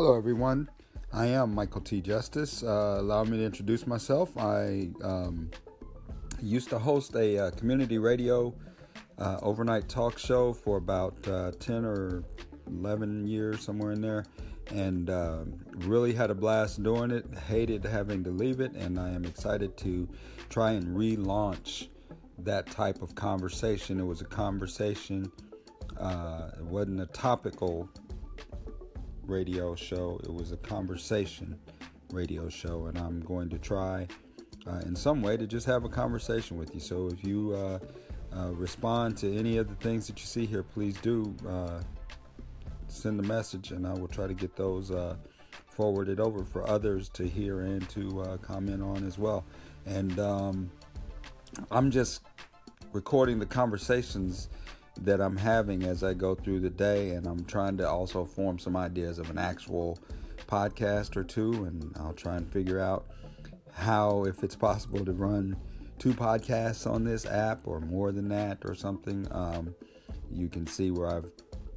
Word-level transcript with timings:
Hello, 0.00 0.16
everyone. 0.16 0.70
I 1.12 1.26
am 1.26 1.52
Michael 1.52 1.80
T. 1.80 2.00
Justice. 2.00 2.62
Uh, 2.62 2.98
allow 3.00 3.24
me 3.24 3.38
to 3.38 3.44
introduce 3.44 3.84
myself. 3.84 4.30
I 4.38 4.90
um, 5.02 5.50
used 6.40 6.68
to 6.68 6.78
host 6.78 7.16
a 7.16 7.46
uh, 7.46 7.50
community 7.50 7.98
radio 7.98 8.54
uh, 9.18 9.38
overnight 9.42 9.88
talk 9.88 10.16
show 10.16 10.52
for 10.52 10.76
about 10.76 11.16
uh, 11.26 11.50
10 11.58 11.84
or 11.84 12.22
11 12.68 13.26
years, 13.26 13.60
somewhere 13.60 13.90
in 13.90 14.00
there, 14.00 14.24
and 14.70 15.10
um, 15.10 15.58
really 15.78 16.12
had 16.12 16.30
a 16.30 16.34
blast 16.34 16.80
doing 16.80 17.10
it. 17.10 17.26
Hated 17.48 17.84
having 17.84 18.22
to 18.22 18.30
leave 18.30 18.60
it, 18.60 18.74
and 18.74 19.00
I 19.00 19.08
am 19.08 19.24
excited 19.24 19.76
to 19.78 20.08
try 20.48 20.74
and 20.74 20.96
relaunch 20.96 21.88
that 22.38 22.68
type 22.68 23.02
of 23.02 23.16
conversation. 23.16 23.98
It 23.98 24.06
was 24.06 24.20
a 24.20 24.26
conversation, 24.26 25.32
uh, 25.98 26.50
it 26.56 26.64
wasn't 26.66 27.00
a 27.00 27.06
topical 27.06 27.90
radio 29.28 29.74
show. 29.74 30.18
It 30.24 30.32
was 30.32 30.52
a 30.52 30.56
conversation 30.56 31.58
radio 32.12 32.48
show, 32.48 32.86
and 32.86 32.98
I'm 32.98 33.20
going 33.20 33.48
to 33.50 33.58
try 33.58 34.08
uh, 34.66 34.80
in 34.86 34.96
some 34.96 35.22
way 35.22 35.36
to 35.36 35.46
just 35.46 35.66
have 35.66 35.84
a 35.84 35.88
conversation 35.88 36.56
with 36.56 36.74
you. 36.74 36.80
So 36.80 37.08
if 37.08 37.22
you 37.22 37.52
uh, 37.52 37.78
uh, 38.36 38.50
respond 38.52 39.16
to 39.18 39.36
any 39.36 39.58
of 39.58 39.68
the 39.68 39.74
things 39.76 40.06
that 40.06 40.18
you 40.18 40.26
see 40.26 40.46
here, 40.46 40.62
please 40.62 40.96
do 41.02 41.34
uh, 41.46 41.80
send 42.88 43.20
a 43.20 43.22
message, 43.22 43.70
and 43.70 43.86
I 43.86 43.92
will 43.92 44.08
try 44.08 44.26
to 44.26 44.34
get 44.34 44.56
those 44.56 44.90
uh, 44.90 45.16
forwarded 45.66 46.20
over 46.20 46.44
for 46.44 46.68
others 46.68 47.08
to 47.10 47.28
hear 47.28 47.60
and 47.60 47.88
to 47.90 48.20
uh, 48.22 48.36
comment 48.38 48.82
on 48.82 49.06
as 49.06 49.18
well. 49.18 49.44
And 49.86 50.18
um, 50.18 50.70
I'm 51.70 51.90
just 51.90 52.22
recording 52.92 53.38
the 53.38 53.46
conversations 53.46 54.48
that 55.02 55.20
I'm 55.20 55.36
having 55.36 55.84
as 55.84 56.02
I 56.02 56.14
go 56.14 56.34
through 56.34 56.60
the 56.60 56.70
day, 56.70 57.10
and 57.10 57.26
I'm 57.26 57.44
trying 57.44 57.76
to 57.78 57.88
also 57.88 58.24
form 58.24 58.58
some 58.58 58.76
ideas 58.76 59.18
of 59.18 59.30
an 59.30 59.38
actual 59.38 59.98
podcast 60.46 61.16
or 61.16 61.24
two, 61.24 61.64
and 61.64 61.94
I'll 62.00 62.14
try 62.14 62.36
and 62.36 62.50
figure 62.50 62.80
out 62.80 63.06
how, 63.72 64.24
if 64.24 64.42
it's 64.42 64.56
possible, 64.56 65.04
to 65.04 65.12
run 65.12 65.56
two 65.98 66.12
podcasts 66.12 66.90
on 66.90 67.04
this 67.04 67.26
app 67.26 67.66
or 67.66 67.80
more 67.80 68.12
than 68.12 68.28
that 68.28 68.58
or 68.64 68.74
something. 68.74 69.26
Um, 69.30 69.74
you 70.30 70.48
can 70.48 70.66
see 70.66 70.90
where 70.90 71.08
I've 71.08 71.30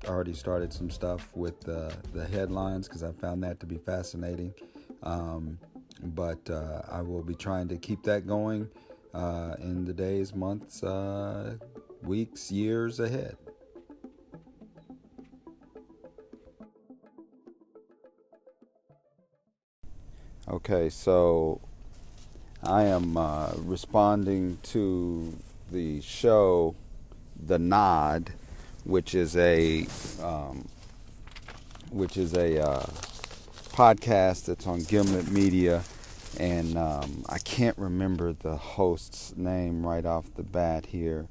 already 0.07 0.33
started 0.33 0.73
some 0.73 0.89
stuff 0.89 1.29
with 1.35 1.67
uh, 1.69 1.91
the 2.13 2.25
headlines 2.25 2.87
because 2.87 3.03
I 3.03 3.11
found 3.11 3.43
that 3.43 3.59
to 3.59 3.65
be 3.65 3.77
fascinating. 3.77 4.53
Um, 5.03 5.57
but 6.03 6.49
uh, 6.49 6.81
I 6.89 7.01
will 7.01 7.21
be 7.21 7.35
trying 7.35 7.67
to 7.69 7.77
keep 7.77 8.03
that 8.03 8.27
going 8.27 8.69
uh, 9.13 9.55
in 9.59 9.85
the 9.85 9.93
days, 9.93 10.33
months, 10.33 10.83
uh, 10.83 11.55
weeks, 12.03 12.51
years 12.51 12.99
ahead. 12.99 13.37
Okay, 20.47 20.89
so 20.89 21.61
I 22.63 22.83
am 22.83 23.15
uh, 23.15 23.51
responding 23.57 24.57
to 24.63 25.37
the 25.71 26.01
show 26.01 26.75
The 27.45 27.57
Nod, 27.57 28.33
which 28.83 29.15
is 29.15 29.37
a 29.37 29.87
um, 30.21 30.67
which 31.91 32.17
is 32.17 32.33
a 32.33 32.61
uh, 32.61 32.85
podcast 33.69 34.45
that's 34.45 34.67
on 34.67 34.83
Gimlet 34.83 35.31
Media, 35.31 35.83
and 36.39 36.77
um, 36.77 37.23
I 37.29 37.37
can't 37.37 37.77
remember 37.77 38.33
the 38.33 38.57
host's 38.57 39.35
name 39.37 39.85
right 39.85 40.05
off 40.05 40.25
the 40.35 40.43
bat 40.43 40.87
here 40.87 41.27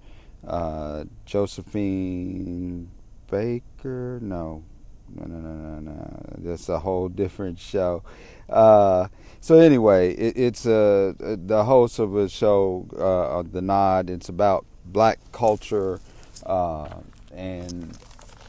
uh, 0.47 1.05
Josephine 1.27 2.91
Baker. 3.31 4.19
No, 4.23 4.63
no, 5.15 5.25
no, 5.25 5.39
no, 5.39 5.55
no, 5.55 5.81
no. 5.81 6.23
That's 6.39 6.69
a 6.69 6.79
whole 6.79 7.09
different 7.09 7.59
show. 7.59 8.03
Uh, 8.49 9.09
so 9.41 9.59
anyway, 9.59 10.13
it, 10.15 10.37
it's 10.37 10.67
uh, 10.67 11.13
the 11.19 11.65
host 11.65 11.99
of 11.99 12.17
a 12.17 12.29
show, 12.29 12.87
uh, 12.99 13.43
The 13.51 13.63
Nod. 13.63 14.11
It's 14.11 14.29
about 14.29 14.65
black 14.87 15.19
culture, 15.33 16.01
uh, 16.47 16.89
and 17.35 17.97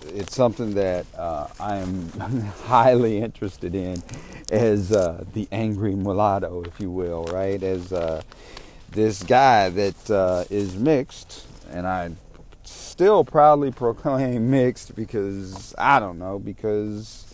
it's 0.07 0.35
something 0.35 0.73
that 0.73 1.05
I 1.17 1.77
am 1.77 2.09
highly 2.66 3.19
interested 3.19 3.75
in 3.75 4.01
as 4.49 4.89
the 4.89 5.47
angry 5.51 5.95
mulatto, 5.95 6.63
if 6.63 6.79
you 6.79 6.89
will, 6.89 7.25
right? 7.25 7.61
As 7.61 7.93
this 8.89 9.23
guy 9.23 9.69
that 9.69 10.47
is 10.49 10.75
mixed 10.75 11.47
and 11.71 11.87
I 11.87 12.11
still 12.63 13.23
proudly 13.23 13.71
proclaim 13.71 14.51
mixed 14.51 14.95
because 14.95 15.73
I 15.77 15.99
don't 15.99 16.19
know, 16.19 16.39
because 16.39 17.25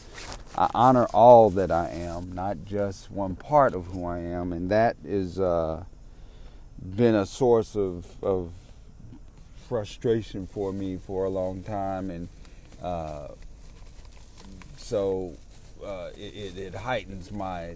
I 0.57 0.69
honor 0.73 1.05
all 1.13 1.49
that 1.51 1.71
I 1.71 1.89
am, 1.89 2.31
not 2.33 2.65
just 2.65 3.11
one 3.11 3.35
part 3.35 3.75
of 3.75 3.85
who 3.87 4.05
I 4.05 4.19
am, 4.19 4.53
and 4.53 4.71
that 4.71 4.97
uh, 5.39 5.83
been 6.95 7.15
a 7.15 7.25
source 7.25 7.75
of, 7.75 8.05
of 8.23 8.51
frustration 9.67 10.47
for 10.47 10.71
me 10.73 10.97
for 10.97 11.25
a 11.25 11.29
long 11.29 11.61
time, 11.61 12.09
and 12.09 12.29
uh, 12.81 13.27
so 14.77 15.33
uh, 15.85 16.09
it, 16.17 16.57
it, 16.57 16.75
heightens 16.75 17.31
my 17.31 17.75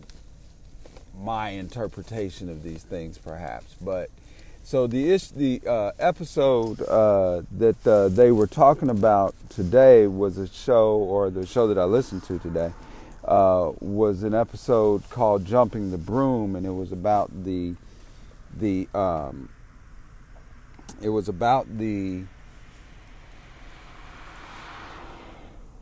my 1.19 1.50
interpretation 1.50 2.50
of 2.50 2.63
these 2.63 2.83
things, 2.83 3.17
perhaps, 3.17 3.75
but 3.81 4.09
so 4.63 4.88
the 4.88 5.17
the 5.35 5.61
uh, 5.67 5.91
episode 5.99 6.81
uh, 6.81 7.41
that 7.57 7.88
uh, 7.88 8.07
they 8.09 8.31
were 8.31 8.47
talking 8.47 8.89
about 8.89 9.35
today 9.49 10.07
was 10.07 10.38
a 10.38 10.47
show, 10.47 10.97
or 10.97 11.29
the 11.29 11.45
show 11.45 11.67
that 11.67 11.77
I 11.77 11.83
listened 11.85 12.23
to 12.23 12.39
today 12.39 12.71
uh, 13.25 13.71
was 13.79 14.23
an 14.23 14.33
episode 14.33 15.09
called 15.09 15.45
"Jumping 15.45 15.91
the 15.91 15.97
Broom," 15.97 16.55
and 16.55 16.66
it 16.66 16.71
was 16.71 16.91
about 16.91 17.31
the 17.44 17.75
the 18.57 18.88
um, 18.94 19.50
it 21.01 21.09
was 21.09 21.27
about 21.27 21.77
the 21.77 22.23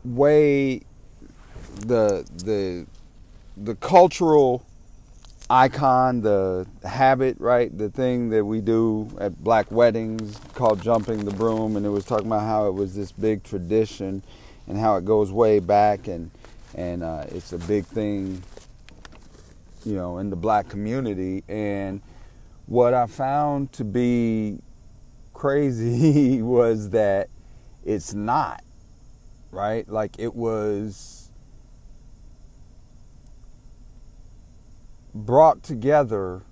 way 0.04 0.80
the 1.80 2.26
the 2.44 2.86
the 3.56 3.74
cultural 3.76 4.64
icon, 5.50 6.20
the 6.20 6.64
habit, 6.84 7.36
right? 7.40 7.76
The 7.76 7.90
thing 7.90 8.30
that 8.30 8.44
we 8.44 8.60
do 8.60 9.10
at 9.20 9.36
black 9.42 9.70
weddings 9.72 10.38
called 10.54 10.80
jumping 10.80 11.24
the 11.24 11.32
broom, 11.32 11.76
and 11.76 11.84
it 11.84 11.88
was 11.88 12.04
talking 12.04 12.28
about 12.28 12.42
how 12.42 12.68
it 12.68 12.74
was 12.74 12.94
this 12.94 13.10
big 13.10 13.42
tradition 13.42 14.22
and 14.68 14.78
how 14.78 14.96
it 14.96 15.04
goes 15.04 15.32
way 15.32 15.58
back, 15.58 16.06
and 16.06 16.30
and 16.76 17.02
uh, 17.02 17.24
it's 17.30 17.52
a 17.52 17.58
big 17.58 17.84
thing, 17.84 18.40
you 19.84 19.94
know, 19.94 20.18
in 20.18 20.30
the 20.30 20.36
black 20.36 20.68
community. 20.68 21.42
And 21.48 22.00
what 22.66 22.94
I 22.94 23.06
found 23.06 23.72
to 23.72 23.84
be 23.84 24.60
crazy 25.34 26.42
was 26.42 26.90
that 26.90 27.28
it's 27.84 28.14
not, 28.14 28.62
right? 29.50 29.88
Like 29.88 30.20
it 30.20 30.32
was 30.32 31.19
brought 35.14 35.62
together, 35.62 36.42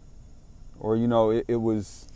or 0.78 0.96
you 0.96 1.06
know, 1.06 1.30
it, 1.30 1.44
it 1.48 1.56
was. 1.56 2.08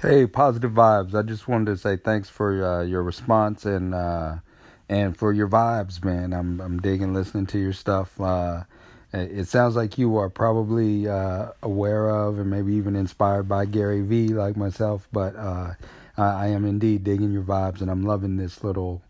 Hey, 0.00 0.26
positive 0.26 0.72
vibes. 0.72 1.14
I 1.14 1.22
just 1.22 1.48
wanted 1.48 1.66
to 1.72 1.76
say 1.78 1.96
thanks 1.96 2.28
for 2.28 2.64
uh, 2.64 2.82
your 2.82 3.02
response 3.02 3.64
and 3.64 3.94
uh, 3.94 4.36
and 4.88 5.16
for 5.16 5.32
your 5.32 5.48
vibes, 5.48 6.04
man. 6.04 6.32
I'm 6.32 6.60
I'm 6.60 6.80
digging 6.80 7.14
listening 7.14 7.46
to 7.46 7.58
your 7.58 7.72
stuff. 7.72 8.20
Uh, 8.20 8.64
it 9.12 9.48
sounds 9.48 9.76
like 9.76 9.96
you 9.96 10.16
are 10.18 10.28
probably 10.28 11.08
uh, 11.08 11.48
aware 11.62 12.10
of 12.10 12.38
and 12.38 12.50
maybe 12.50 12.74
even 12.74 12.94
inspired 12.94 13.48
by 13.48 13.64
Gary 13.64 14.02
Vee, 14.02 14.28
like 14.28 14.56
myself. 14.56 15.08
But 15.12 15.34
uh, 15.36 15.74
I 16.18 16.48
am 16.48 16.64
indeed 16.64 17.04
digging 17.04 17.32
your 17.32 17.42
vibes, 17.42 17.80
and 17.80 17.90
I'm 17.90 18.04
loving 18.04 18.36
this 18.36 18.62
little 18.62 19.02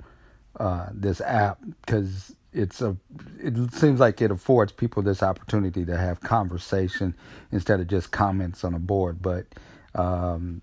uh, 0.61 0.88
this 0.93 1.20
app 1.23 1.58
because 1.85 2.35
it's 2.53 2.82
a. 2.82 2.97
It 3.41 3.73
seems 3.75 4.00
like 4.00 4.23
it 4.23 4.31
affords 4.31 4.73
people 4.73 5.03
this 5.03 5.23
opportunity 5.23 5.85
to 5.87 5.97
have 5.97 6.20
conversation 6.23 7.14
instead 7.53 7.81
of 7.81 7.88
just 7.88 8.12
comments 8.12 8.64
on 8.64 8.75
a 8.75 8.79
board. 8.81 9.23
But 9.23 9.47
um, 9.94 10.62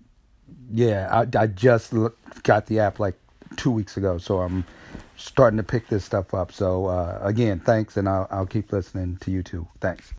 yeah, 0.70 1.08
I, 1.12 1.38
I 1.38 1.46
just 1.48 1.92
look, 1.92 2.18
got 2.42 2.66
the 2.66 2.80
app 2.80 3.00
like 3.00 3.16
two 3.56 3.70
weeks 3.70 3.96
ago, 3.96 4.18
so 4.18 4.40
I'm 4.40 4.64
starting 5.16 5.56
to 5.58 5.62
pick 5.62 5.88
this 5.88 6.04
stuff 6.04 6.34
up. 6.34 6.52
So 6.52 6.86
uh, 6.86 7.18
again, 7.22 7.60
thanks, 7.60 7.96
and 7.96 8.08
I'll, 8.08 8.28
I'll 8.30 8.46
keep 8.46 8.72
listening 8.72 9.16
to 9.18 9.30
you 9.30 9.42
too. 9.42 9.66
Thanks. 9.80 10.12